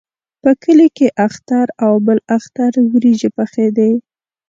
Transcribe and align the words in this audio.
په 0.41 0.51
کلي 0.63 0.87
کې 0.97 1.07
اختر 1.25 1.67
او 1.85 1.93
بل 2.05 2.17
اختر 2.37 2.71
وریجې 2.91 3.29
پخېدې. 3.37 3.91